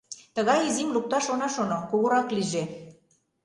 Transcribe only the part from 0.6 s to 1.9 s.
изим лукташ она шоно,